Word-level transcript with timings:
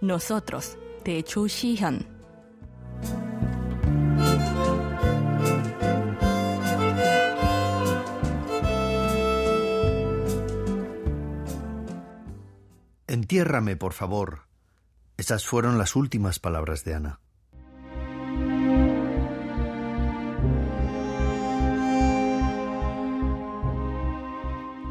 Nosotros, 0.00 0.78
de 1.04 1.22
Chu 1.22 1.46
Shihan. 1.46 2.06
Entiérrame, 13.06 13.76
por 13.76 13.92
favor. 13.92 14.46
Esas 15.16 15.44
fueron 15.44 15.78
las 15.78 15.96
últimas 15.96 16.38
palabras 16.38 16.84
de 16.84 16.94
Ana. 16.94 17.20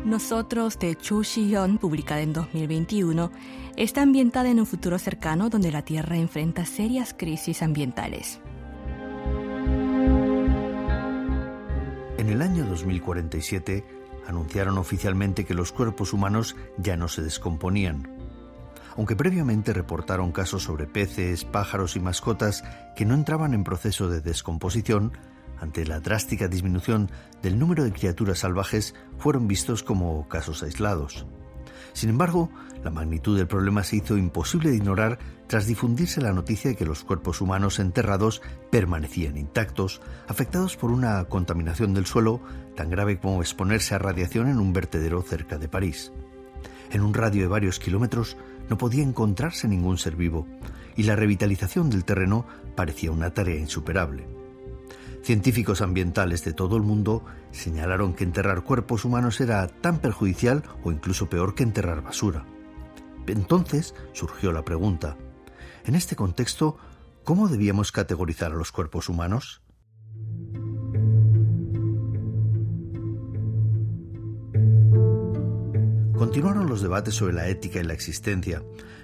Nosotros 0.09 0.79
de 0.79 0.95
Chu 0.95 1.21
Shihyun, 1.21 1.77
publicada 1.77 2.21
en 2.21 2.33
2021, 2.33 3.31
está 3.77 4.01
ambientada 4.01 4.49
en 4.49 4.59
un 4.59 4.65
futuro 4.65 4.97
cercano 4.97 5.51
donde 5.51 5.71
la 5.71 5.83
Tierra 5.83 6.17
enfrenta 6.17 6.65
serias 6.65 7.13
crisis 7.15 7.61
ambientales. 7.61 8.39
En 12.17 12.27
el 12.27 12.41
año 12.41 12.65
2047 12.65 13.85
anunciaron 14.27 14.79
oficialmente 14.79 15.45
que 15.45 15.53
los 15.53 15.71
cuerpos 15.71 16.11
humanos 16.11 16.55
ya 16.79 16.97
no 16.97 17.07
se 17.07 17.21
descomponían. 17.21 18.09
Aunque 18.97 19.15
previamente 19.15 19.73
reportaron 19.73 20.31
casos 20.31 20.63
sobre 20.63 20.87
peces, 20.87 21.45
pájaros 21.45 21.95
y 21.95 21.99
mascotas 21.99 22.63
que 22.95 23.05
no 23.05 23.13
entraban 23.13 23.53
en 23.53 23.63
proceso 23.63 24.09
de 24.09 24.21
descomposición, 24.21 25.13
ante 25.59 25.85
la 25.85 25.99
drástica 25.99 26.47
disminución 26.47 27.09
del 27.41 27.59
número 27.59 27.83
de 27.83 27.91
criaturas 27.91 28.39
salvajes, 28.39 28.95
fueron 29.17 29.47
vistos 29.47 29.83
como 29.83 30.27
casos 30.27 30.63
aislados. 30.63 31.25
Sin 31.93 32.09
embargo, 32.09 32.49
la 32.83 32.91
magnitud 32.91 33.37
del 33.37 33.47
problema 33.47 33.83
se 33.83 33.97
hizo 33.97 34.17
imposible 34.17 34.69
de 34.69 34.77
ignorar 34.77 35.19
tras 35.47 35.65
difundirse 35.65 36.21
la 36.21 36.31
noticia 36.31 36.69
de 36.69 36.75
que 36.75 36.85
los 36.85 37.03
cuerpos 37.03 37.41
humanos 37.41 37.79
enterrados 37.79 38.41
permanecían 38.69 39.37
intactos, 39.37 40.01
afectados 40.27 40.77
por 40.77 40.91
una 40.91 41.23
contaminación 41.25 41.93
del 41.93 42.05
suelo 42.05 42.41
tan 42.75 42.89
grave 42.89 43.19
como 43.19 43.41
exponerse 43.41 43.95
a 43.95 43.99
radiación 43.99 44.47
en 44.47 44.59
un 44.59 44.71
vertedero 44.73 45.21
cerca 45.21 45.57
de 45.57 45.67
París. 45.67 46.11
En 46.91 47.01
un 47.01 47.13
radio 47.13 47.41
de 47.41 47.47
varios 47.47 47.79
kilómetros 47.79 48.37
no 48.69 48.77
podía 48.77 49.03
encontrarse 49.03 49.67
ningún 49.67 49.97
ser 49.97 50.15
vivo, 50.15 50.47
y 50.95 51.03
la 51.03 51.15
revitalización 51.15 51.89
del 51.89 52.05
terreno 52.05 52.45
parecía 52.75 53.11
una 53.11 53.33
tarea 53.33 53.59
insuperable. 53.59 54.27
Científicos 55.23 55.81
ambientales 55.81 56.43
de 56.43 56.53
todo 56.53 56.77
el 56.77 56.83
mundo 56.83 57.23
señalaron 57.51 58.13
que 58.13 58.23
enterrar 58.23 58.63
cuerpos 58.63 59.05
humanos 59.05 59.39
era 59.41 59.67
tan 59.67 59.99
perjudicial 59.99 60.63
o 60.83 60.91
incluso 60.91 61.29
peor 61.29 61.55
que 61.55 61.63
enterrar 61.63 62.01
basura. 62.01 62.45
Entonces 63.27 63.93
surgió 64.13 64.51
la 64.51 64.65
pregunta, 64.65 65.17
en 65.85 65.95
este 65.95 66.15
contexto, 66.15 66.77
¿cómo 67.23 67.47
debíamos 67.47 67.91
categorizar 67.91 68.51
a 68.51 68.55
los 68.55 68.71
cuerpos 68.71 69.09
humanos? 69.09 69.61
Continuaron 76.19 76.67
los 76.67 76.81
debates 76.81 77.15
sobre 77.15 77.31
la 77.31 77.47
ética 77.47 77.79
y 77.79 77.83
la 77.83 77.93
existencia. 77.93 78.61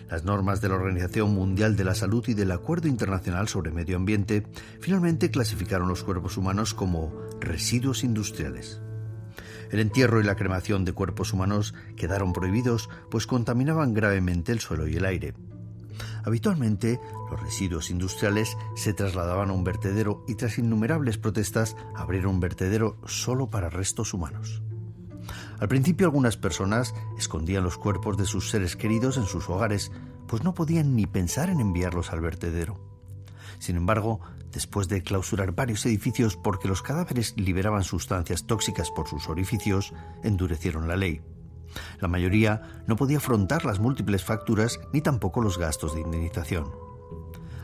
Las 0.10 0.26
normas 0.26 0.60
de 0.60 0.68
la 0.68 0.76
Organización 0.76 1.34
Mundial 1.34 1.78
de 1.78 1.86
la 1.86 1.96
Salud 1.96 2.28
y 2.28 2.34
del 2.34 2.52
Acuerdo 2.52 2.90
Internacional 2.90 3.48
sobre 3.48 3.72
Medio 3.72 3.96
Ambiente 3.96 4.46
finalmente 4.82 5.32
clasificaron 5.32 5.88
los 5.88 6.04
cuerpos 6.04 6.36
humanos 6.36 6.74
como 6.74 7.14
residuos 7.40 8.04
industriales. 8.04 8.82
El 9.72 9.80
entierro 9.80 10.20
y 10.20 10.26
la 10.26 10.36
cremación 10.36 10.84
de 10.84 10.92
cuerpos 10.92 11.32
humanos 11.32 11.74
quedaron 11.96 12.34
prohibidos 12.34 12.90
pues 13.10 13.28
contaminaban 13.28 13.94
gravemente 13.94 14.52
el 14.52 14.60
suelo 14.60 14.86
y 14.86 14.98
el 14.98 15.06
aire. 15.06 15.36
Habitualmente, 16.26 17.00
los 17.32 17.42
residuos 17.42 17.92
industriales 17.92 18.58
se 18.76 18.94
trasladaban 18.94 19.52
a 19.52 19.54
un 19.54 19.64
vertedero 19.64 20.26
y 20.28 20.36
tras 20.36 20.58
innumerables 20.58 21.18
protestas 21.18 21.78
abrieron 21.96 22.36
un 22.36 22.40
vertedero 22.42 22.98
solo 23.06 23.50
para 23.50 23.70
restos 23.70 24.14
humanos. 24.14 24.65
Al 25.60 25.68
principio 25.68 26.08
algunas 26.08 26.38
personas 26.38 26.94
escondían 27.18 27.64
los 27.64 27.78
cuerpos 27.78 28.18
de 28.18 28.26
sus 28.26 28.50
seres 28.50 28.76
queridos 28.76 29.18
en 29.18 29.26
sus 29.26 29.50
hogares, 29.50 29.92
pues 30.28 30.44
no 30.44 30.54
podían 30.54 30.96
ni 30.96 31.06
pensar 31.06 31.50
en 31.50 31.60
enviarlos 31.60 32.12
al 32.12 32.22
vertedero. 32.22 32.80
Sin 33.60 33.78
embargo, 33.78 34.20
después 34.52 34.88
de 34.88 35.02
clausurar 35.02 35.54
varios 35.54 35.86
edificios 35.86 36.36
porque 36.36 36.68
los 36.68 36.82
cadáveres 36.82 37.34
liberaban 37.38 37.84
sustancias 37.84 38.46
tóxicas 38.46 38.92
por 38.92 39.08
sus 39.08 39.30
orificios, 39.30 39.94
endurecieron 40.24 40.88
la 40.88 40.98
ley. 40.98 41.22
La 42.00 42.08
mayoría 42.08 42.84
no 42.88 42.96
podía 42.96 43.18
afrontar 43.18 43.66
las 43.66 43.80
múltiples 43.80 44.24
facturas 44.24 44.80
ni 44.94 45.02
tampoco 45.02 45.42
los 45.42 45.58
gastos 45.58 45.94
de 45.94 46.02
indemnización. 46.02 46.72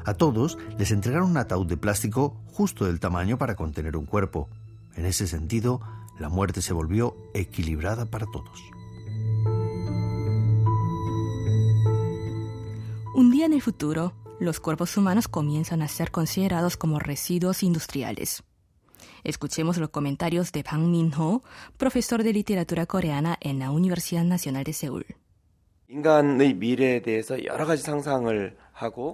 A 0.04 0.14
todos 0.16 0.58
les 0.78 0.92
entregaron 0.92 1.32
un 1.32 1.38
ataúd 1.38 1.68
de 1.68 1.78
plástico 1.78 2.42
justo 2.48 2.86
del 2.86 3.00
tamaño 3.00 3.38
para 3.38 3.56
contener 3.56 3.96
un 3.96 4.06
cuerpo. 4.06 4.50
En 4.96 5.06
ese 5.06 5.28
sentido, 5.28 5.82
la 6.22 6.30
muerte 6.30 6.62
se 6.62 6.72
volvió 6.72 7.18
equilibrada 7.34 8.06
para 8.06 8.28
todos. 8.28 8.62
Un 13.14 13.32
día 13.32 13.46
en 13.46 13.54
el 13.54 13.62
futuro, 13.62 14.14
los 14.40 14.60
cuerpos 14.60 14.96
humanos 14.96 15.28
comienzan 15.28 15.82
a 15.82 15.88
ser 15.88 16.12
considerados 16.12 16.78
como 16.78 17.00
residuos 17.00 17.64
industriales. 17.64 18.44
Escuchemos 19.24 19.78
los 19.78 19.90
comentarios 19.90 20.52
de 20.52 20.64
Bang 20.64 20.88
Min-ho, 20.88 21.44
profesor 21.78 22.24
de 22.24 22.34
literatura 22.34 22.86
coreana 22.86 23.38
en 23.42 23.60
la 23.60 23.72
Universidad 23.72 24.24
Nacional 24.24 24.64
de 24.64 24.74
Seúl. 24.74 25.06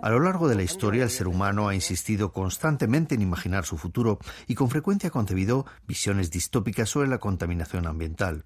A 0.01 0.09
lo 0.09 0.21
largo 0.21 0.47
de 0.47 0.55
la 0.55 0.63
historia, 0.63 1.03
el 1.03 1.09
ser 1.09 1.27
humano 1.27 1.67
ha 1.67 1.75
insistido 1.75 2.31
constantemente 2.31 3.15
en 3.15 3.21
imaginar 3.21 3.65
su 3.65 3.77
futuro 3.77 4.17
y 4.47 4.55
con 4.55 4.69
frecuencia 4.69 5.09
ha 5.09 5.11
concebido 5.11 5.65
visiones 5.85 6.31
distópicas 6.31 6.89
sobre 6.89 7.09
la 7.09 7.17
contaminación 7.17 7.85
ambiental. 7.85 8.45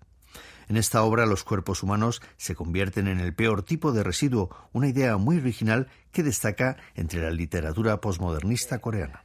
En 0.67 0.77
esta 0.77 1.03
obra 1.03 1.27
los 1.27 1.43
cuerpos 1.43 1.83
humanos 1.83 2.23
se 2.37 2.55
convierten 2.55 3.07
en 3.07 3.19
el 3.19 3.35
peor 3.35 3.61
tipo 3.61 3.91
de 3.91 4.01
residuo, 4.03 4.49
una 4.71 4.87
idea 4.87 5.17
muy 5.17 5.37
original 5.37 5.89
que 6.11 6.23
destaca 6.23 6.77
entre 6.95 7.21
la 7.21 7.29
literatura 7.29 8.01
posmodernista 8.01 8.79
coreana. 8.79 9.23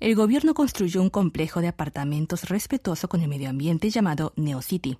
El 0.00 0.14
gobierno 0.14 0.54
construyó 0.54 1.02
un 1.02 1.10
complejo 1.10 1.60
de 1.60 1.68
apartamentos 1.68 2.48
respetuoso 2.48 3.08
con 3.08 3.22
el 3.22 3.28
medio 3.28 3.48
ambiente 3.48 3.90
llamado 3.90 4.32
Neocity 4.36 4.98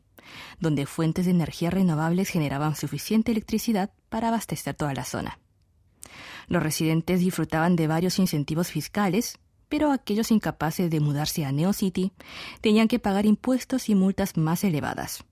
donde 0.60 0.86
fuentes 0.86 1.24
de 1.26 1.32
energía 1.32 1.70
renovables 1.70 2.28
generaban 2.28 2.76
suficiente 2.76 3.32
electricidad 3.32 3.90
para 4.08 4.28
abastecer 4.28 4.74
toda 4.74 4.94
la 4.94 5.04
zona. 5.04 5.38
Los 6.48 6.62
residentes 6.62 7.20
disfrutaban 7.20 7.76
de 7.76 7.86
varios 7.86 8.18
incentivos 8.18 8.68
fiscales, 8.68 9.38
pero 9.68 9.92
aquellos 9.92 10.30
incapaces 10.30 10.90
de 10.90 11.00
mudarse 11.00 11.44
a 11.44 11.52
Neo 11.52 11.72
City 11.72 12.12
tenían 12.60 12.88
que 12.88 12.98
pagar 12.98 13.26
impuestos 13.26 13.88
y 13.88 13.94
multas 13.94 14.36
más 14.36 14.64
elevadas. 14.64 15.24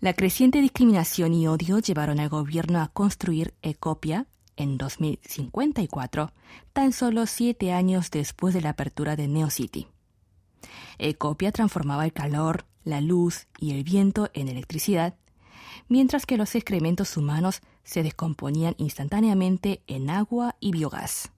La 0.00 0.12
creciente 0.12 0.60
discriminación 0.60 1.34
y 1.34 1.48
odio 1.48 1.78
llevaron 1.78 2.20
al 2.20 2.28
gobierno 2.28 2.80
a 2.80 2.88
construir 2.88 3.54
Ecopia 3.62 4.26
en 4.56 4.78
2054, 4.78 6.32
tan 6.72 6.92
solo 6.92 7.26
siete 7.26 7.72
años 7.72 8.10
después 8.10 8.54
de 8.54 8.60
la 8.60 8.70
apertura 8.70 9.16
de 9.16 9.26
Neo 9.28 9.50
City. 9.50 9.88
Ecopia 10.98 11.52
transformaba 11.52 12.04
el 12.04 12.12
calor, 12.12 12.64
la 12.84 13.00
luz 13.00 13.46
y 13.58 13.72
el 13.72 13.84
viento 13.84 14.30
en 14.34 14.48
electricidad, 14.48 15.14
mientras 15.88 16.26
que 16.26 16.36
los 16.36 16.54
excrementos 16.54 17.16
humanos 17.16 17.60
se 17.84 18.02
descomponían 18.02 18.74
instantáneamente 18.78 19.82
en 19.86 20.10
agua 20.10 20.56
y 20.60 20.72
biogás. 20.72 21.30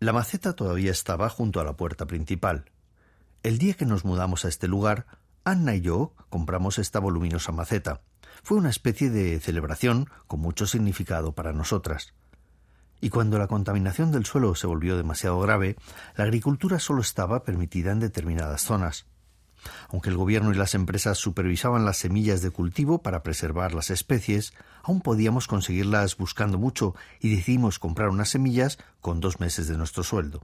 La 0.00 0.12
maceta 0.12 0.54
todavía 0.54 0.90
estaba 0.90 1.28
junto 1.28 1.60
a 1.60 1.64
la 1.64 1.76
puerta 1.76 2.06
principal. 2.06 2.64
El 3.42 3.58
día 3.58 3.74
que 3.74 3.86
nos 3.86 4.04
mudamos 4.04 4.44
a 4.44 4.48
este 4.48 4.68
lugar, 4.68 5.06
Anna 5.44 5.74
y 5.74 5.80
yo 5.80 6.14
compramos 6.28 6.78
esta 6.78 7.00
voluminosa 7.00 7.52
maceta. 7.52 8.02
Fue 8.42 8.58
una 8.58 8.70
especie 8.70 9.10
de 9.10 9.38
celebración 9.40 10.08
con 10.26 10.40
mucho 10.40 10.66
significado 10.66 11.32
para 11.32 11.52
nosotras. 11.52 12.14
Y 13.00 13.10
cuando 13.10 13.38
la 13.38 13.48
contaminación 13.48 14.12
del 14.12 14.26
suelo 14.26 14.54
se 14.54 14.68
volvió 14.68 14.96
demasiado 14.96 15.40
grave, 15.40 15.76
la 16.16 16.24
agricultura 16.24 16.78
solo 16.78 17.00
estaba 17.00 17.42
permitida 17.42 17.90
en 17.90 17.98
determinadas 17.98 18.62
zonas. 18.62 19.06
Aunque 19.90 20.10
el 20.10 20.16
gobierno 20.16 20.52
y 20.52 20.56
las 20.56 20.74
empresas 20.74 21.18
supervisaban 21.18 21.84
las 21.84 21.98
semillas 21.98 22.42
de 22.42 22.50
cultivo 22.50 23.02
para 23.02 23.22
preservar 23.22 23.74
las 23.74 23.90
especies, 23.90 24.54
aún 24.82 25.00
podíamos 25.00 25.46
conseguirlas 25.46 26.16
buscando 26.16 26.58
mucho 26.58 26.94
y 27.20 27.34
decidimos 27.34 27.78
comprar 27.78 28.08
unas 28.08 28.30
semillas 28.30 28.78
con 29.00 29.20
dos 29.20 29.40
meses 29.40 29.68
de 29.68 29.76
nuestro 29.76 30.02
sueldo. 30.02 30.42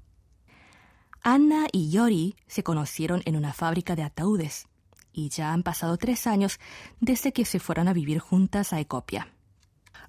Anna 1.22 1.66
y 1.72 1.90
Yori 1.90 2.36
se 2.46 2.62
conocieron 2.62 3.22
en 3.24 3.36
una 3.36 3.52
fábrica 3.52 3.96
de 3.96 4.04
ataúdes 4.04 4.68
y 5.12 5.30
ya 5.30 5.52
han 5.52 5.62
pasado 5.62 5.96
tres 5.96 6.26
años 6.26 6.60
desde 7.00 7.32
que 7.32 7.44
se 7.44 7.58
fueron 7.58 7.88
a 7.88 7.92
vivir 7.92 8.20
juntas 8.20 8.72
a 8.72 8.80
Ecopia. 8.80 9.28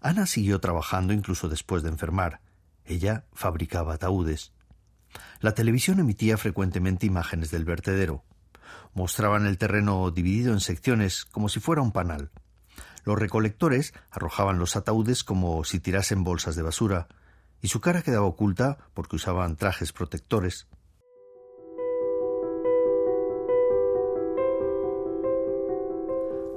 Ana 0.01 0.25
siguió 0.25 0.59
trabajando 0.59 1.13
incluso 1.13 1.49
después 1.49 1.83
de 1.83 1.89
enfermar. 1.89 2.41
Ella 2.85 3.25
fabricaba 3.33 3.95
ataúdes. 3.95 4.53
La 5.39 5.53
televisión 5.53 5.99
emitía 5.99 6.37
frecuentemente 6.37 7.05
imágenes 7.05 7.51
del 7.51 7.65
vertedero. 7.65 8.23
Mostraban 8.93 9.45
el 9.45 9.57
terreno 9.57 10.11
dividido 10.11 10.53
en 10.53 10.59
secciones 10.59 11.25
como 11.25 11.49
si 11.49 11.59
fuera 11.59 11.81
un 11.81 11.91
panal. 11.91 12.31
Los 13.05 13.17
recolectores 13.17 13.93
arrojaban 14.11 14.59
los 14.59 14.75
ataúdes 14.75 15.23
como 15.23 15.63
si 15.63 15.79
tirasen 15.79 16.23
bolsas 16.23 16.55
de 16.55 16.63
basura, 16.63 17.07
y 17.61 17.67
su 17.67 17.81
cara 17.81 18.01
quedaba 18.01 18.25
oculta 18.25 18.77
porque 18.93 19.15
usaban 19.15 19.55
trajes 19.55 19.93
protectores. 19.93 20.67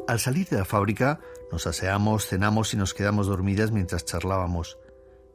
Al 0.08 0.18
salir 0.18 0.48
de 0.48 0.58
la 0.58 0.64
fábrica, 0.64 1.20
nos 1.50 1.66
aseamos, 1.66 2.26
cenamos 2.26 2.74
y 2.74 2.76
nos 2.76 2.92
quedamos 2.92 3.28
dormidas 3.28 3.70
mientras 3.70 4.04
charlábamos. 4.04 4.76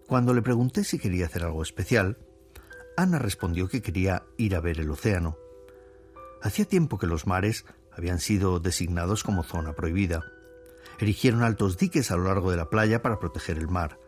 Cuando 0.07 0.33
le 0.33 0.41
pregunté 0.41 0.83
si 0.83 0.99
quería 0.99 1.25
hacer 1.25 1.43
algo 1.43 1.63
especial, 1.63 2.17
Ana 2.95 3.17
respondió 3.17 3.67
que 3.67 3.81
quería 3.81 4.23
ir 4.37 4.55
a 4.55 4.59
ver 4.59 4.79
el 4.79 4.89
océano. 4.91 5.37
Hacía 6.41 6.65
tiempo 6.65 6.97
que 6.97 7.07
los 7.07 7.27
mares 7.27 7.65
habían 7.91 8.19
sido 8.19 8.59
designados 8.59 9.23
como 9.23 9.43
zona 9.43 9.73
prohibida. 9.73 10.23
Erigieron 10.99 11.43
altos 11.43 11.77
diques 11.77 12.11
a 12.11 12.17
lo 12.17 12.23
largo 12.25 12.51
de 12.51 12.57
la 12.57 12.69
playa 12.69 13.01
para 13.01 13.19
proteger 13.19 13.57
el 13.57 13.67
mar. 13.67 13.99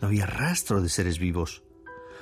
No 0.00 0.08
había 0.08 0.26
rastro 0.26 0.80
de 0.80 0.88
seres 0.88 1.18
vivos. 1.18 1.62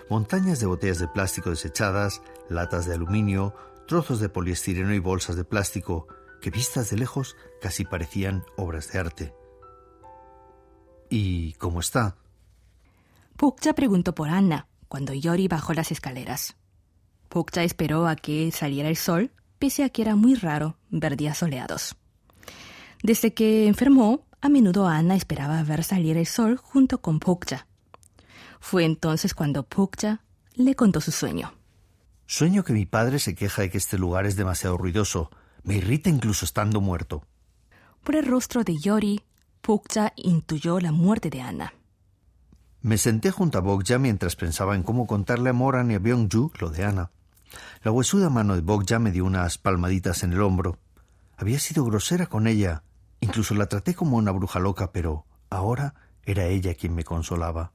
Montañas 0.09 0.61
de 0.61 0.67
botellas 0.67 0.99
de 0.99 1.09
plástico 1.09 1.51
desechadas, 1.51 2.23
latas 2.49 2.87
de 2.87 2.95
aluminio, 2.95 3.55
trozos 3.87 4.21
de 4.21 4.29
poliestireno 4.29 4.95
y 4.95 4.99
bolsas 4.99 5.37
de 5.37 5.45
plástico, 5.45 6.09
que 6.41 6.51
vistas 6.51 6.91
de 6.91 6.97
lejos 6.97 7.37
casi 7.61 7.85
parecían 7.85 8.45
obras 8.56 8.91
de 8.93 8.99
arte. 8.99 9.35
¿Y 11.09 11.55
cómo 11.55 11.81
está? 11.81 12.17
Pukcha 13.37 13.75
preguntó 13.75 14.15
por 14.15 14.29
Anna 14.29 14.69
cuando 14.89 15.15
Yori 15.15 15.49
bajó 15.49 15.73
las 15.73 15.93
escaleras. 15.93 16.56
Pukcha 17.29 17.63
esperó 17.63 18.06
a 18.06 18.17
que 18.17 18.51
saliera 18.53 18.89
el 18.89 18.97
sol, 18.97 19.33
pese 19.61 19.85
a 19.85 19.91
que 19.91 20.03
era 20.03 20.17
muy 20.17 20.35
raro 20.35 20.77
ver 20.91 21.17
días 21.17 21.39
soleados. 21.39 21.97
Desde 23.05 23.33
que 23.33 23.69
enfermó, 23.69 24.27
a 24.41 24.49
menudo 24.49 24.89
Anna 24.89 25.15
esperaba 25.15 25.62
ver 25.62 25.85
salir 25.85 26.17
el 26.17 26.27
sol 26.27 26.57
junto 26.57 27.01
con 27.01 27.21
Pukcha. 27.21 27.67
Fue 28.59 28.85
entonces 28.85 29.35
cuando 29.35 29.62
Pukcha 29.62 30.23
le 30.55 30.75
contó 30.75 31.01
su 31.01 31.12
sueño. 31.12 31.53
Sueño 32.27 32.65
que 32.65 32.73
mi 32.73 32.87
padre 32.87 33.19
se 33.19 33.35
queja 33.35 33.62
de 33.62 33.71
que 33.71 33.79
este 33.79 33.99
lugar 33.99 34.27
es 34.27 34.35
demasiado 34.35 34.77
ruidoso. 34.77 35.31
Me 35.63 35.77
irrita 35.77 36.11
incluso 36.11 36.45
estando 36.45 36.81
muerto. 36.81 37.25
Por 38.03 38.17
el 38.17 38.27
rostro 38.27 38.65
de 38.65 38.77
Yori, 38.79 39.21
Pukcha 39.61 40.13
intuyó 40.17 40.81
la 40.81 40.91
muerte 40.91 41.29
de 41.29 41.43
Anna. 41.43 41.75
Me 42.83 42.97
senté 42.97 43.31
junto 43.31 43.59
a 43.59 43.61
Bokja 43.61 43.99
mientras 43.99 44.37
pensaba 44.37 44.75
en 44.75 44.83
cómo 44.83 45.06
contarle 45.06 45.51
a 45.51 45.53
Moran 45.53 45.91
y 45.91 45.95
a 45.97 45.99
Byungju 45.99 46.53
lo 46.59 46.71
de 46.71 46.85
Ana. 46.85 47.11
La 47.82 47.91
huesuda 47.91 48.31
mano 48.31 48.55
de 48.55 48.62
Bokja 48.62 48.99
me 48.99 49.11
dio 49.11 49.25
unas 49.25 49.58
palmaditas 49.58 50.23
en 50.23 50.32
el 50.32 50.43
hombro. 50.43 50.79
Había 51.37 51.58
sido 51.58 51.85
grosera 51.85 52.26
con 52.26 52.47
ella, 52.47 52.82
incluso 53.20 53.55
la 53.55 53.67
traté 53.67 53.94
como 53.94 54.17
una 54.17 54.31
bruja 54.31 54.58
loca, 54.58 54.93
pero 54.93 55.26
ahora 55.49 55.94
era 56.25 56.44
ella 56.47 56.75
quien 56.75 56.94
me 56.94 57.05
consolaba. 57.05 57.73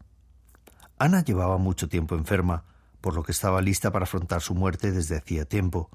Ana 0.98 1.24
llevaba 1.24 1.58
mucho 1.58 1.90
tiempo 1.90 2.16
enferma, 2.16 2.64
por 3.02 3.16
lo 3.16 3.24
que 3.24 3.32
estaba 3.32 3.62
lista 3.62 3.92
para 3.92 4.04
afrontar 4.04 4.42
su 4.42 4.56
muerte 4.56 4.92
desde 4.92 5.18
hacía 5.18 5.46
tiempo. 5.46 5.90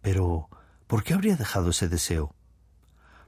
Pero, 0.00 0.48
¿por 0.86 1.02
qué 1.02 1.14
habría 1.14 1.36
dejado 1.36 1.70
ese 1.70 1.88
deseo? 1.88 2.34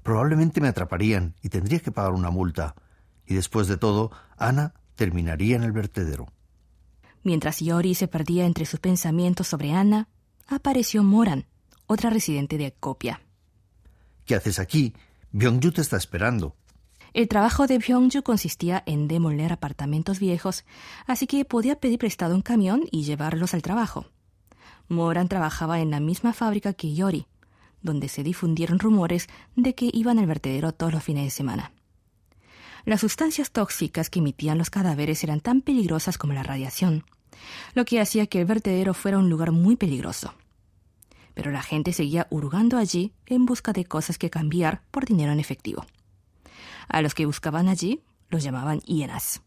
Probablemente 0.03 0.61
me 0.61 0.69
atraparían 0.69 1.35
y 1.43 1.49
tendría 1.49 1.81
que 1.81 1.93
pagar 1.93 2.13
una 2.13 2.31
multa. 2.31 2.75
Y 3.27 3.35
después 3.35 3.69
de 3.69 3.77
todo, 3.77 4.11
Ana 4.37 4.75
terminaría 4.97 5.55
en 5.57 5.63
el 5.63 5.73
vertedero. 5.73 6.27
Mientras 7.23 7.61
Yori 7.61 7.95
se 7.95 8.09
perdía 8.09 8.47
entre 8.47 8.67
sus 8.67 8.81
pensamientos 8.81 9.47
sobre 9.47 9.73
Ana, 9.73 10.09
apareció 10.47 11.03
Moran, 11.03 11.47
otra 11.87 12.11
residente 12.11 12.59
de 12.59 12.73
Copia. 12.73 13.23
¿Qué 14.25 14.35
haces 14.35 14.59
aquí? 14.59 14.93
Byungju 15.33 15.73
te 15.73 15.81
está 15.81 15.97
esperando. 15.97 16.57
El 17.13 17.29
trabajo 17.29 17.67
de 17.67 17.79
Byungju 17.79 18.23
consistía 18.23 18.83
en 18.87 19.07
demoler 19.07 19.53
apartamentos 19.53 20.19
viejos, 20.19 20.65
así 21.07 21.27
que 21.27 21.45
podía 21.45 21.79
pedir 21.79 21.99
prestado 21.99 22.35
un 22.35 22.43
camión 22.43 22.85
y 22.91 23.05
llevarlos 23.05 23.55
al 23.55 23.63
trabajo. 23.63 24.07
Moran 24.89 25.29
trabajaba 25.29 25.81
en 25.81 25.91
la 25.91 26.01
misma 26.01 26.33
fábrica 26.33 26.73
que 26.73 26.95
Yori, 26.95 27.27
donde 27.83 28.09
se 28.09 28.23
difundieron 28.23 28.79
rumores 28.79 29.29
de 29.57 29.75
que 29.75 29.91
iban 29.93 30.19
al 30.19 30.27
vertedero 30.27 30.73
todos 30.73 30.93
los 30.93 31.03
fines 31.03 31.25
de 31.25 31.31
semana. 31.31 31.73
Las 32.85 33.01
sustancias 33.01 33.53
tóxicas 33.53 34.11
que 34.11 34.19
emitían 34.19 34.59
los 34.59 34.71
cadáveres 34.71 35.23
eran 35.23 35.41
tan 35.41 35.61
peligrosas 35.61 36.19
como 36.19 36.33
la 36.33 36.43
radiación, 36.43 37.05
lo 37.75 37.85
que 37.85 38.01
hacía 38.01 38.27
que 38.27 38.41
el 38.41 38.47
vertedero 38.47 38.95
fuera 38.95 39.19
un 39.19 39.31
lugar 39.31 39.53
muy 39.53 39.77
peligroso. 39.77 40.35
Pero 41.35 41.51
la 41.51 41.63
gente 41.63 41.93
seguía 41.93 42.27
hurgando 42.31 42.77
allí 42.77 43.15
en 43.27 43.47
busca 43.47 43.73
de 43.73 43.85
cosas 43.85 44.19
que 44.19 44.31
cambiar 44.31 44.83
por 44.91 45.07
dinero 45.07 45.33
en 45.33 45.41
efectivo. 45.41 45.87
A 46.89 47.01
los 47.03 47.15
que 47.15 47.27
buscaban 47.27 47.69
allí 47.69 48.03
los 48.29 48.43
llamaban 48.43 48.81
hienas. 48.81 49.43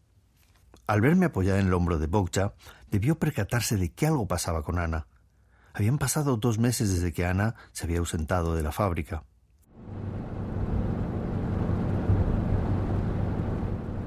Al 0.86 1.00
verme 1.00 1.26
apoyada 1.26 1.60
en 1.60 1.66
el 1.66 1.74
hombro 1.74 1.98
de 1.98 2.06
Bokcha, 2.06 2.54
debió 2.90 3.18
percatarse 3.18 3.76
de 3.76 3.92
que 3.92 4.06
algo 4.06 4.26
pasaba 4.26 4.62
con 4.62 4.78
Ana. 4.78 5.06
Habían 5.74 5.98
pasado 5.98 6.36
dos 6.36 6.58
meses 6.58 6.92
desde 6.92 7.12
que 7.12 7.26
Ana 7.26 7.54
se 7.72 7.84
había 7.84 7.98
ausentado 7.98 8.54
de 8.54 8.62
la 8.62 8.72
fábrica. 8.72 9.24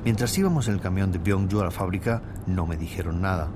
Mientras 0.03 0.37
íbamos 0.37 0.67
en 0.67 0.75
el 0.75 0.81
camión 0.81 1.11
de 1.11 1.19
Byungju 1.19 1.59
a 1.59 1.65
la 1.65 1.71
fábrica, 1.71 2.21
no 2.47 2.65
me 2.65 2.77
dijeron 2.77 3.21
nada. 3.21 3.49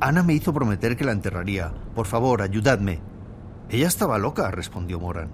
Ana 0.00 0.22
me 0.22 0.34
hizo 0.34 0.54
prometer 0.54 0.96
que 0.96 1.04
la 1.04 1.12
enterraría. 1.12 1.72
Por 1.94 2.06
favor, 2.06 2.42
ayudadme. 2.42 3.00
Ella 3.68 3.88
estaba 3.88 4.18
loca, 4.18 4.50
respondió 4.50 5.00
Moran. 5.00 5.30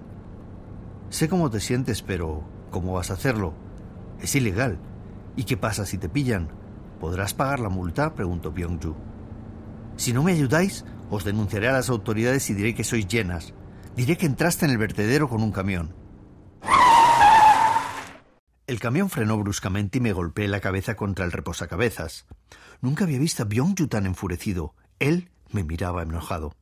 Sé 1.09 1.29
cómo 1.29 1.51
te 1.51 1.59
sientes, 1.59 2.01
pero 2.01 2.43
¿cómo 2.71 2.93
vas 2.93 3.11
a 3.11 3.13
hacerlo? 3.13 3.53
Es 4.19 4.35
ilegal. 4.35 4.79
¿Y 5.35 5.43
qué 5.43 5.55
pasa 5.55 5.85
si 5.85 5.99
te 5.99 6.09
pillan? 6.09 6.49
¿Podrás 6.99 7.35
pagar 7.35 7.59
la 7.59 7.69
multa? 7.69 8.15
preguntó 8.15 8.51
Byungju. 8.51 8.95
Si 9.97 10.11
no 10.11 10.23
me 10.23 10.31
ayudáis, 10.31 10.83
os 11.11 11.23
denunciaré 11.23 11.67
a 11.69 11.73
las 11.73 11.89
autoridades 11.89 12.49
y 12.49 12.55
diré 12.55 12.73
que 12.73 12.83
sois 12.83 13.07
llenas. 13.07 13.53
Diré 13.95 14.17
que 14.17 14.25
entraste 14.25 14.65
en 14.65 14.71
el 14.71 14.77
vertedero 14.79 15.29
con 15.29 15.43
un 15.43 15.51
camión. 15.51 15.93
El 18.67 18.79
camión 18.79 19.11
frenó 19.11 19.37
bruscamente 19.37 19.99
y 19.99 20.01
me 20.01 20.13
golpeé 20.13 20.47
la 20.47 20.59
cabeza 20.59 20.95
contra 20.95 21.23
el 21.23 21.31
reposacabezas. 21.31 22.25
Nunca 22.81 23.03
había 23.03 23.19
visto 23.19 23.43
a 23.43 23.45
Byungju 23.45 23.87
tan 23.87 24.07
enfurecido. 24.07 24.73
Él 24.99 25.29
me 25.51 25.63
miraba 25.63 26.01
enojado. 26.01 26.55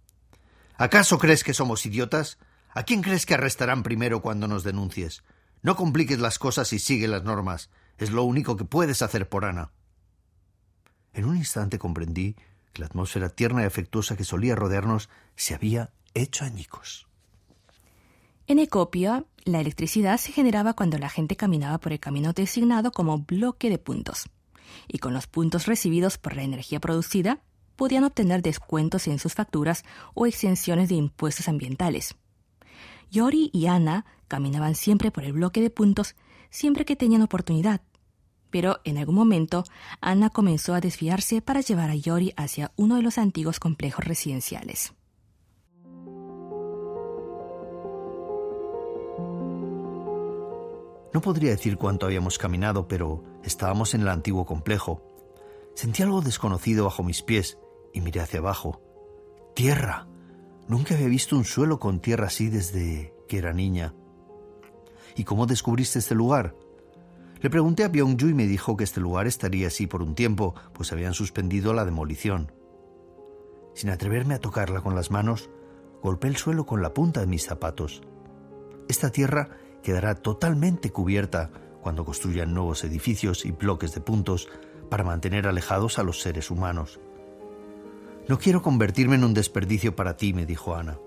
¿Acaso 0.75 1.17
crees 1.17 1.45
que 1.45 1.53
somos 1.53 1.86
idiotas? 1.86 2.39
¿A 2.74 2.83
quién 2.83 3.01
crees 3.03 3.25
que 3.25 3.36
arrestarán 3.36 3.83
primero 3.83 4.22
cuando 4.22 4.50
nos 4.50 4.63
denuncies? 4.63 5.24
No 5.62 5.77
compliques 5.77 6.19
las 6.19 6.39
cosas 6.39 6.74
y 6.74 6.79
sigue 6.79 7.07
las 7.07 7.24
normas. 7.24 7.69
Es 7.98 8.12
lo 8.12 8.24
único 8.24 8.57
que 8.57 8.65
puedes 8.65 9.01
hacer 9.01 9.29
por 9.29 9.45
Ana. 9.45 9.72
En 11.13 11.24
un 11.24 11.38
instante 11.38 11.79
comprendí 11.79 12.36
que 12.74 12.81
la 12.81 12.88
atmósfera 12.88 13.29
tierna 13.29 13.62
y 13.62 13.65
afectuosa 13.65 14.17
que 14.17 14.25
solía 14.25 14.55
rodearnos 14.55 15.10
se 15.38 15.55
había 15.55 15.91
hecho 16.13 16.43
añicos. 16.43 17.07
En 18.45 18.59
Ecopia, 18.59 19.23
la 19.45 19.62
electricidad 19.62 20.17
se 20.17 20.33
generaba 20.33 20.73
cuando 20.73 20.97
la 20.97 21.07
gente 21.07 21.38
caminaba 21.38 21.77
por 21.77 21.93
el 21.93 22.00
camino 22.01 22.33
designado 22.33 22.91
como 22.91 23.19
bloque 23.19 23.69
de 23.69 23.77
puntos, 23.77 24.25
y 24.88 24.97
con 24.97 25.13
los 25.13 25.27
puntos 25.27 25.65
recibidos 25.65 26.17
por 26.17 26.35
la 26.35 26.43
energía 26.43 26.81
producida, 26.81 27.39
podían 27.77 28.03
obtener 28.03 28.41
descuentos 28.41 29.07
en 29.07 29.17
sus 29.17 29.33
facturas 29.33 29.85
o 30.13 30.25
exenciones 30.25 30.89
de 30.89 30.95
impuestos 30.95 31.47
ambientales. 31.47 32.15
Yori 33.09 33.50
y 33.53 33.67
Ana 33.67 34.05
caminaban 34.27 34.75
siempre 34.75 35.09
por 35.09 35.23
el 35.23 35.33
bloque 35.33 35.62
de 35.62 35.69
puntos 35.69 36.15
siempre 36.50 36.83
que 36.83 36.97
tenían 36.97 37.21
oportunidad, 37.21 37.81
pero 38.50 38.81
en 38.83 38.97
algún 38.97 39.15
momento 39.15 39.63
Ana 40.01 40.29
comenzó 40.29 40.73
a 40.73 40.81
desviarse 40.81 41.41
para 41.41 41.62
llevar 41.62 41.89
a 41.89 41.95
Yori 41.95 42.33
hacia 42.35 42.73
uno 42.75 42.97
de 42.97 43.03
los 43.03 43.17
antiguos 43.17 43.59
complejos 43.59 44.03
residenciales. 44.03 44.93
No 51.13 51.22
podría 51.22 51.51
decir 51.51 51.77
cuánto 51.77 52.08
habíamos 52.08 52.38
caminado, 52.38 52.88
pero 52.88 53.24
estábamos 53.43 53.93
en 53.93 54.01
el 54.01 54.10
antiguo 54.10 54.46
complejo. 54.46 55.03
Sentí 55.75 56.01
algo 56.01 56.22
desconocido 56.22 56.86
bajo 56.86 57.03
mis 57.03 57.22
pies 57.22 57.60
y 57.93 58.01
miré 58.01 58.22
hacia 58.22 58.39
abajo. 58.39 58.82
Tierra. 59.55 60.08
Nunca 60.67 60.96
había 60.96 61.08
visto 61.08 61.36
un 61.36 61.46
suelo 61.46 61.79
con 61.79 62.00
tierra 62.00 62.27
así 62.27 62.50
desde 62.50 63.13
que 63.27 63.38
era 63.38 63.53
niña. 63.53 63.93
¿Y 65.15 65.24
cómo 65.24 65.46
descubriste 65.46 66.00
este 66.00 66.15
lugar? 66.15 66.55
Le 67.41 67.50
pregunté 67.50 67.84
a 67.84 67.89
Byungju 67.89 68.29
y 68.29 68.34
me 68.34 68.48
dijo 68.48 68.77
que 68.77 68.86
este 68.86 69.01
lugar 69.01 69.27
estaría 69.27 69.67
así 69.67 69.86
por 69.86 70.01
un 70.01 70.15
tiempo, 70.15 70.55
pues 70.74 70.91
habían 70.93 71.13
suspendido 71.13 71.74
la 71.74 71.86
demolición. 71.86 72.51
Sin 73.75 73.89
atreverme 73.89 74.36
a 74.36 74.39
tocarla 74.39 74.82
con 74.82 74.96
las 74.96 75.12
manos, 75.12 75.50
golpeé 76.01 76.29
el 76.29 76.38
suelo 76.38 76.65
con 76.65 76.82
la 76.82 76.93
punta 76.93 77.20
de 77.20 77.27
mis 77.27 77.46
zapatos. 77.46 78.01
Esta 78.88 79.12
tierra 79.12 79.58
quedará 79.83 80.15
totalmente 80.15 80.91
cubierta 80.91 81.51
cuando 81.81 82.05
construyan 82.05 82.53
nuevos 82.53 82.83
edificios 82.83 83.45
y 83.45 83.51
bloques 83.51 83.93
de 83.93 84.01
puntos 84.01 84.47
para 84.89 85.03
mantener 85.03 85.47
alejados 85.47 85.99
a 85.99 86.03
los 86.03 86.21
seres 86.21 86.49
humanos. 86.49 86.99
No 88.27 88.39
quiero 88.39 88.61
convertirme 88.61 89.15
en 89.15 89.25
un 89.25 89.33
desperdicio 89.33 89.95
para 89.95 90.15
ti, 90.15 90.33
me 90.33 90.45
dijo 90.45 90.75
Ana. 90.75 90.97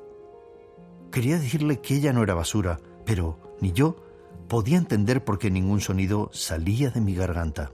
Quería 1.10 1.38
decirle 1.38 1.80
que 1.80 1.94
ella 1.94 2.12
no 2.12 2.22
era 2.22 2.34
basura, 2.34 2.78
pero 3.06 3.38
ni 3.60 3.72
yo 3.72 3.96
podía 4.48 4.76
entender 4.76 5.24
por 5.24 5.38
qué 5.38 5.50
ningún 5.50 5.80
sonido 5.80 6.28
salía 6.32 6.90
de 6.90 7.00
mi 7.00 7.14
garganta. 7.14 7.72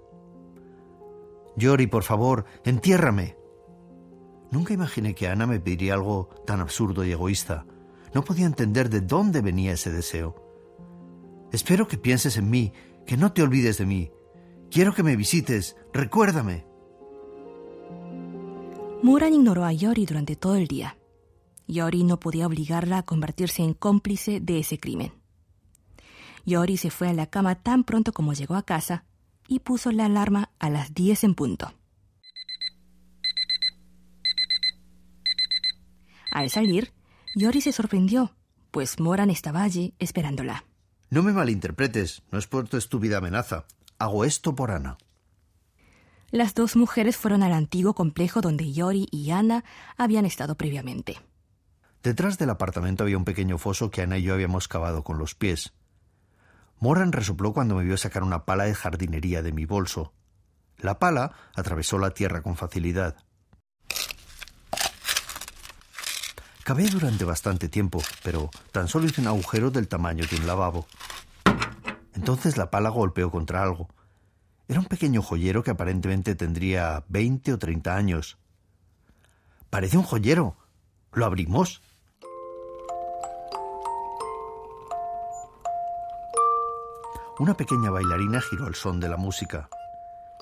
Yori, 1.57 1.87
por 1.87 2.05
favor, 2.05 2.45
entiérrame. 2.65 3.37
Nunca 4.51 4.75
imaginé 4.75 5.15
que 5.15 5.29
Ana 5.29 5.47
me 5.47 5.61
pediría 5.61 5.95
algo 5.95 6.29
tan 6.47 6.61
absurdo 6.61 7.05
y 7.05 7.13
egoísta. 7.13 7.67
No 8.15 8.23
podía 8.23 8.47
entender 8.47 8.91
de 8.91 9.01
dónde 9.01 9.41
venía 9.41 9.73
ese 9.73 9.91
deseo. 9.91 10.52
Espero 11.53 11.87
que 11.87 11.99
pienses 11.99 12.39
en 12.39 12.51
mí, 12.51 12.73
que 13.07 13.19
no 13.19 13.33
te 13.33 13.43
olvides 13.43 13.77
de 13.79 13.87
mí. 13.87 14.11
Quiero 14.71 14.95
que 14.95 15.03
me 15.03 15.17
visites, 15.17 15.77
recuérdame. 15.93 16.67
Muran 19.03 19.35
ignoró 19.35 19.65
a 19.65 19.73
Yori 19.73 20.07
durante 20.07 20.35
todo 20.35 20.57
el 20.57 20.67
día. 20.67 20.97
Yori 21.69 22.05
no 22.05 22.19
podía 22.19 22.47
obligarla 22.47 22.99
a 22.99 23.03
convertirse 23.03 23.63
en 23.63 23.75
cómplice 23.75 24.41
de 24.41 24.61
ese 24.61 24.79
crimen. 24.79 25.13
Yori 26.47 26.79
se 26.79 26.91
fue 26.91 27.09
a 27.09 27.13
la 27.13 27.27
cama 27.27 27.57
tan 27.57 27.85
pronto 27.85 28.13
como 28.13 28.33
llegó 28.33 28.55
a 28.55 28.65
casa 28.65 29.05
y 29.47 29.61
puso 29.61 29.93
la 29.93 30.07
alarma 30.07 30.51
a 30.59 30.71
las 30.71 30.95
10 30.95 31.25
en 31.25 31.35
punto. 31.35 31.73
Al 36.31 36.49
salir, 36.49 36.93
Yori 37.37 37.61
se 37.61 37.73
sorprendió, 37.73 38.35
pues 38.71 38.99
Moran 38.99 39.29
estaba 39.29 39.63
allí 39.63 39.95
esperándola. 39.99 40.65
No 41.13 41.23
me 41.23 41.35
malinterpretes, 41.35 42.23
no 42.31 42.39
es 42.39 42.47
por 42.47 42.71
tu 42.71 42.79
estúpida 42.79 43.19
amenaza. 43.19 43.67
Hago 43.99 44.25
esto 44.25 44.55
por 44.55 44.71
Ana. 44.71 44.97
Las 46.31 46.55
dos 46.55 46.75
mujeres 46.75 47.19
fueron 47.19 47.43
al 47.43 47.53
antiguo 47.53 47.95
complejo 47.95 48.41
donde 48.41 48.73
Yori 48.73 49.09
y 49.11 49.31
Ana 49.31 49.63
habían 49.99 50.25
estado 50.25 50.55
previamente. 50.55 51.21
Detrás 52.03 52.39
del 52.39 52.49
apartamento 52.49 53.05
había 53.05 53.19
un 53.19 53.27
pequeño 53.27 53.59
foso 53.59 53.91
que 53.91 54.01
Ana 54.01 54.17
y 54.17 54.23
yo 54.23 54.33
habíamos 54.33 54.69
cavado 54.69 55.05
con 55.05 55.19
los 55.19 55.35
pies. 55.35 55.75
Moran 56.81 57.13
resopló 57.13 57.53
cuando 57.53 57.75
me 57.75 57.85
vio 57.85 57.99
sacar 57.99 58.23
una 58.23 58.47
pala 58.47 58.65
de 58.65 58.75
jardinería 58.75 59.43
de 59.43 59.53
mi 59.53 59.67
bolso. 59.67 60.15
La 60.79 60.99
pala 60.99 61.33
atravesó 61.55 61.99
la 61.99 62.15
tierra 62.15 62.41
con 62.41 62.57
facilidad. 62.57 63.19
Cavé 66.65 66.89
durante 66.89 67.25
bastante 67.25 67.69
tiempo, 67.69 68.01
pero 68.23 68.49
tan 68.71 68.87
solo 68.87 69.07
hice 69.07 69.21
un 69.21 69.27
agujero 69.27 69.73
del 69.73 69.89
tamaño 69.89 70.25
de 70.31 70.37
un 70.37 70.47
lavabo. 70.47 70.87
Entonces 72.15 72.57
la 72.57 72.71
pala 72.71 72.89
golpeó 72.89 73.33
contra 73.33 73.63
algo. 73.63 73.89
Era 74.69 74.79
un 74.79 74.87
pequeño 74.87 75.23
joyero 75.23 75.65
que 75.65 75.73
aparentemente 75.73 76.37
tendría 76.37 77.03
veinte 77.09 77.53
o 77.53 77.59
treinta 77.59 77.97
años. 77.97 78.39
Parece 79.71 79.99
un 79.99 80.05
joyero. 80.05 80.57
Lo 81.13 81.27
abrimos. 81.27 81.83
Una 87.41 87.55
pequeña 87.55 87.91
bailarina 87.91 88.41
giró 88.41 88.67
al 88.67 88.77
son 88.77 89.01
de 89.01 89.09
la 89.09 89.17
música. 89.17 89.69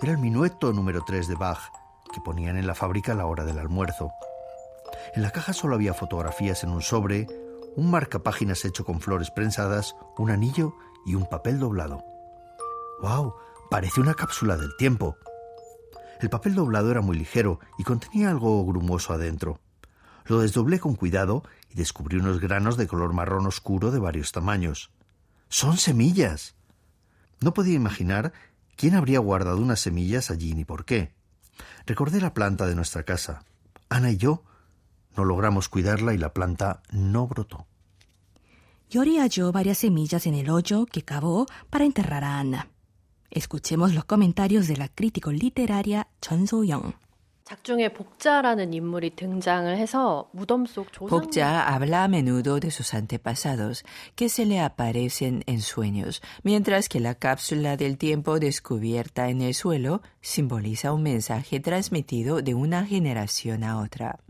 Era 0.03 0.13
el 0.13 0.19
minueto 0.19 0.73
número 0.75 1.03
tres 1.07 1.29
de 1.29 1.35
Bach, 1.35 1.73
que 2.13 2.21
ponían 2.21 2.59
en 2.59 2.67
la 2.67 2.75
fábrica 2.75 3.13
a 3.13 3.15
la 3.15 3.25
hora 3.25 3.45
del 3.45 3.59
almuerzo. 3.59 4.13
En 5.15 5.23
la 5.23 5.31
caja 5.31 5.53
solo 5.53 5.75
había 5.75 5.95
fotografías 5.95 6.63
en 6.63 6.71
un 6.71 6.83
sobre, 6.83 7.27
un 7.77 7.91
marcapáginas 7.91 8.65
hecho 8.65 8.85
con 8.85 9.01
flores 9.01 9.31
prensadas, 9.31 9.97
un 10.19 10.31
anillo 10.31 10.75
y 11.05 11.15
un 11.15 11.29
papel 11.29 11.59
doblado. 11.59 12.05
¡Wow! 13.03 13.35
Parece 13.71 14.01
una 14.01 14.15
cápsula 14.15 14.57
del 14.57 14.77
tiempo. 14.77 15.17
El 16.21 16.31
papel 16.31 16.55
doblado 16.55 16.91
era 16.91 17.01
muy 17.01 17.17
ligero 17.17 17.61
y 17.79 17.85
contenía 17.85 18.31
algo 18.31 18.65
grumoso 18.67 19.13
adentro. 19.13 19.61
Lo 20.27 20.41
desdoblé 20.41 20.79
con 20.79 20.95
cuidado 20.95 21.43
y 21.71 21.77
descubrí 21.77 22.19
unos 22.19 22.41
granos 22.41 22.77
de 22.77 22.87
color 22.87 23.13
marrón 23.13 23.47
oscuro 23.47 23.91
de 23.91 23.99
varios 23.99 24.33
tamaños. 24.33 24.91
¡Son 25.49 25.77
semillas! 25.77 26.55
No 27.41 27.55
podía 27.55 27.75
imaginar 27.75 28.33
quién 28.77 28.95
habría 28.95 29.19
guardado 29.19 29.59
unas 29.59 29.81
semillas 29.81 30.31
allí 30.31 30.55
ni 30.55 30.65
por 30.65 30.85
qué. 30.85 31.15
Recordé 31.87 32.21
la 32.21 32.35
planta 32.35 32.67
de 32.67 32.75
nuestra 32.75 33.03
casa. 33.05 33.45
Ana 33.89 34.11
y 34.11 34.17
yo 34.19 34.45
no 35.17 35.25
logramos 35.25 35.69
cuidarla 35.69 36.15
y 36.15 36.19
la 36.19 36.33
planta 36.33 36.83
no 36.91 37.27
brotó. 37.27 37.67
Yori 38.91 39.19
halló 39.19 39.53
varias 39.53 39.79
semillas 39.79 40.27
en 40.27 40.35
el 40.35 40.51
hoyo 40.51 40.87
que 40.87 41.03
cavó 41.03 41.47
para 41.71 41.85
enterrar 41.85 42.25
a 42.25 42.41
Ana. 42.41 42.69
Escuchemos 43.31 43.95
los 43.95 44.05
comentarios 44.05 44.67
de 44.67 44.77
la 44.77 44.89
crítico 44.89 45.31
literaria 45.31 46.09
Chun 46.21 46.49
So-young. 46.49 46.95
Bokja 51.01 51.67
habla 51.75 52.05
a 52.05 52.09
menudo 52.09 52.61
de 52.61 52.71
sus 52.71 52.95
antepasados 52.95 53.85
que 54.15 54.29
se 54.29 54.47
le 54.47 54.61
aparecen 54.61 55.43
en 55.47 55.61
sueños, 55.61 56.23
mientras 56.45 56.89
que 56.89 57.01
la 57.01 57.17
cápsula 57.17 57.77
del 57.77 57.99
tiempo 57.99 58.39
descubierta 58.39 59.31
en 59.31 59.43
el 59.43 59.55
suelo 59.55 60.01
simboliza 60.21 60.93
un 60.93 61.03
mensaje 61.03 61.59
transmitido 61.59 62.41
de 62.41 62.55
una 62.55 62.87
generación 62.87 63.65
a 63.65 63.81
otra. 63.81 64.21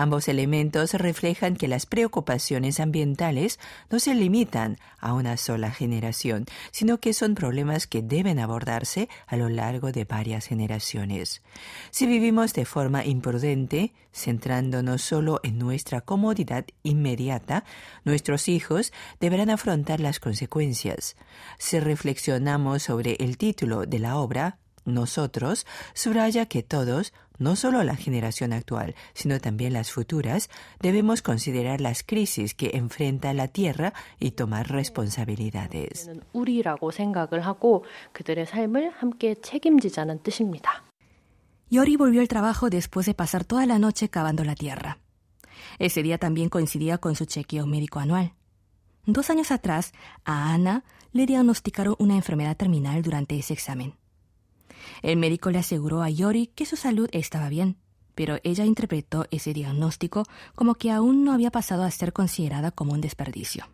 Ambos 0.00 0.28
elementos 0.28 0.94
reflejan 0.94 1.56
que 1.56 1.66
las 1.66 1.84
preocupaciones 1.84 2.78
ambientales 2.78 3.58
no 3.90 3.98
se 3.98 4.14
limitan 4.14 4.78
a 5.00 5.12
una 5.12 5.36
sola 5.36 5.72
generación, 5.72 6.46
sino 6.70 7.00
que 7.00 7.12
son 7.12 7.34
problemas 7.34 7.88
que 7.88 8.00
deben 8.00 8.38
abordarse 8.38 9.08
a 9.26 9.36
lo 9.36 9.48
largo 9.48 9.90
de 9.90 10.04
varias 10.04 10.46
generaciones. 10.46 11.42
Si 11.90 12.06
vivimos 12.06 12.52
de 12.52 12.64
forma 12.64 13.04
imprudente, 13.04 13.92
centrándonos 14.12 15.02
solo 15.02 15.40
en 15.42 15.58
nuestra 15.58 16.00
comodidad 16.00 16.64
inmediata, 16.84 17.64
nuestros 18.04 18.46
hijos 18.46 18.92
deberán 19.18 19.50
afrontar 19.50 19.98
las 19.98 20.20
consecuencias. 20.20 21.16
Si 21.58 21.80
reflexionamos 21.80 22.84
sobre 22.84 23.16
el 23.18 23.36
título 23.36 23.84
de 23.84 23.98
la 23.98 24.18
obra, 24.18 24.58
nosotros, 24.94 25.66
subraya 25.94 26.46
que 26.46 26.62
todos, 26.62 27.12
no 27.38 27.56
solo 27.56 27.82
la 27.84 27.96
generación 27.96 28.52
actual, 28.52 28.94
sino 29.14 29.40
también 29.40 29.72
las 29.72 29.92
futuras, 29.92 30.50
debemos 30.80 31.22
considerar 31.22 31.80
las 31.80 32.02
crisis 32.02 32.54
que 32.54 32.72
enfrenta 32.74 33.32
la 33.32 33.48
Tierra 33.48 33.92
y 34.18 34.32
tomar 34.32 34.70
responsabilidades. 34.70 36.10
Yori 41.70 41.96
volvió 41.96 42.22
al 42.22 42.28
trabajo 42.28 42.70
después 42.70 43.06
de 43.06 43.14
pasar 43.14 43.44
toda 43.44 43.66
la 43.66 43.78
noche 43.78 44.08
cavando 44.08 44.42
la 44.42 44.54
tierra. 44.54 44.98
Ese 45.78 46.02
día 46.02 46.18
también 46.18 46.48
coincidía 46.48 46.98
con 46.98 47.14
su 47.14 47.26
chequeo 47.26 47.66
médico 47.66 47.98
anual. 47.98 48.32
Dos 49.04 49.30
años 49.30 49.50
atrás, 49.50 49.92
a 50.24 50.52
Ana 50.52 50.84
le 51.12 51.26
diagnosticaron 51.26 51.94
una 51.98 52.14
enfermedad 52.14 52.56
terminal 52.56 53.02
durante 53.02 53.38
ese 53.38 53.52
examen. 53.52 53.94
El 55.02 55.16
médico 55.16 55.50
le 55.50 55.58
aseguró 55.58 56.02
a 56.02 56.10
Yori 56.10 56.48
que 56.48 56.66
su 56.66 56.76
salud 56.76 57.08
estaba 57.12 57.48
bien, 57.48 57.76
pero 58.14 58.38
ella 58.42 58.64
interpretó 58.64 59.26
ese 59.30 59.52
diagnóstico 59.52 60.24
como 60.54 60.74
que 60.74 60.90
aún 60.90 61.24
no 61.24 61.32
había 61.32 61.50
pasado 61.50 61.84
a 61.84 61.90
ser 61.90 62.12
considerada 62.12 62.70
como 62.70 62.92
un 62.92 63.00
desperdicio. 63.00 63.66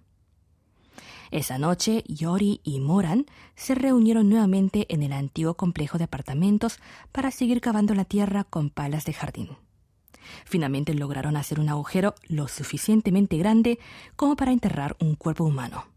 Esa 1.31 1.59
noche, 1.59 2.05
Yori 2.07 2.61
y 2.63 2.79
Moran 2.81 3.27
se 3.57 3.75
reunieron 3.75 4.29
nuevamente 4.29 4.87
en 4.89 5.03
el 5.03 5.13
antiguo 5.13 5.55
complejo 5.55 5.99
de 5.99 6.05
apartamentos 6.05 6.79
para 7.11 7.31
seguir 7.31 7.61
cavando 7.61 7.95
la 7.95 8.05
tierra 8.05 8.45
con 8.45 8.71
palas 8.71 9.05
de 9.05 9.15
jardín. 9.15 9.49
Finalmente 10.45 10.95
lograron 10.95 11.37
hacer 11.37 11.61
un 11.61 11.69
agujero 11.69 12.15
lo 12.29 12.49
suficientemente 12.49 13.37
grande 13.37 13.79
como 14.17 14.37
para 14.37 14.53
enterrar 14.53 14.97
un 15.01 15.17
cuerpo 15.17 15.45
humano. 15.45 15.94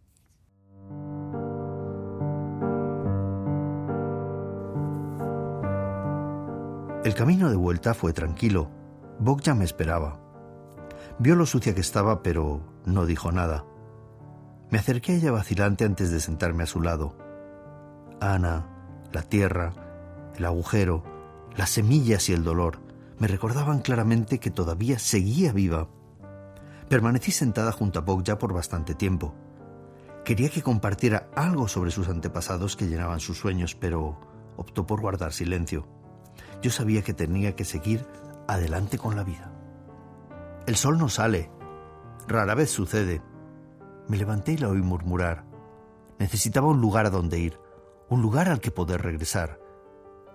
El 7.08 7.16
camino 7.16 7.50
de 7.50 7.56
vuelta 7.56 7.94
fue 7.94 8.12
tranquilo. 8.12 8.70
Bogja 9.18 9.56
me 9.56 9.64
esperaba. 9.64 10.20
Vio 11.20 11.38
lo 11.38 11.46
sucia 11.46 11.74
que 11.74 11.80
estaba, 11.80 12.22
pero 12.22 12.60
no 12.84 13.06
dijo 13.06 13.32
nada. 13.32 13.64
Me 14.72 14.80
acerqué 14.80 15.14
a 15.14 15.16
ella 15.16 15.32
vacilante 15.32 15.86
antes 15.86 16.12
de 16.12 16.20
sentarme 16.20 16.64
a 16.64 16.66
su 16.66 16.82
lado. 16.82 17.18
Ana, 18.20 18.68
la 19.14 19.22
tierra, 19.22 19.72
el 20.36 20.44
agujero, 20.44 21.06
las 21.56 21.70
semillas 21.70 22.28
y 22.28 22.34
el 22.34 22.44
dolor 22.44 22.82
me 23.20 23.28
recordaban 23.28 23.80
claramente 23.80 24.42
que 24.42 24.52
todavía 24.52 25.00
seguía 25.00 25.54
viva. 25.54 25.88
Permanecí 26.90 27.32
sentada 27.32 27.72
junto 27.72 28.00
a 28.00 28.02
Bogja 28.02 28.38
por 28.38 28.52
bastante 28.52 28.96
tiempo. 28.96 29.34
Quería 30.26 30.50
que 30.50 30.62
compartiera 30.62 31.30
algo 31.38 31.70
sobre 31.70 31.92
sus 31.92 32.10
antepasados 32.10 32.76
que 32.76 32.88
llenaban 32.88 33.22
sus 33.22 33.38
sueños, 33.38 33.76
pero 33.76 34.20
optó 34.58 34.86
por 34.86 35.00
guardar 35.00 35.32
silencio 35.32 35.88
yo 36.62 36.72
sabía 36.72 37.02
que 37.02 37.14
tenía 37.14 37.56
que 37.56 37.66
seguir 37.66 38.06
adelante 38.48 38.98
con 38.98 39.16
la 39.16 39.24
vida. 39.24 39.52
El 40.66 40.76
sol 40.76 40.98
no 40.98 41.10
sale. 41.10 41.50
Rara 42.28 42.56
vez 42.56 42.70
sucede. 42.70 43.22
Me 44.08 44.18
levanté 44.18 44.54
y 44.54 44.58
la 44.58 44.70
oí 44.70 44.82
murmurar. 44.82 45.46
Necesitaba 46.20 46.68
un 46.68 46.82
lugar 46.82 47.06
a 47.06 47.10
donde 47.10 47.40
ir, 47.40 47.60
un 48.10 48.22
lugar 48.22 48.50
al 48.50 48.60
que 48.60 48.72
poder 48.72 49.02
regresar. 49.02 49.60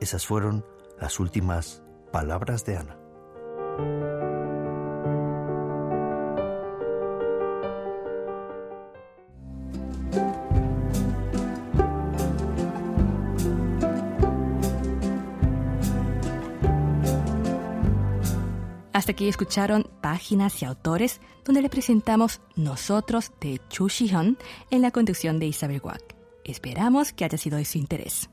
Esas 0.01 0.27
fueron 0.27 0.65
las 1.01 1.21
últimas 1.21 1.83
palabras 2.13 2.65
de 2.65 2.77
Ana. 2.77 4.32
Hasta 19.03 19.11
aquí 19.11 19.27
escucharon 19.27 19.91
Páginas 20.01 20.63
y 20.63 20.65
Autores, 20.65 21.21
donde 21.45 21.61
le 21.61 21.69
presentamos 21.69 22.41
Nosotros 22.55 23.33
de 23.41 23.61
Chu 23.69 23.89
Shihyun 23.89 24.39
en 24.71 24.81
la 24.81 24.93
conducción 24.93 25.41
de 25.41 25.47
Isabel 25.47 25.81
Wack. 25.83 26.15
Esperamos 26.45 27.13
que 27.13 27.25
haya 27.25 27.37
sido 27.37 27.59
de 27.59 27.65
su 27.65 27.79
interés. 27.79 28.31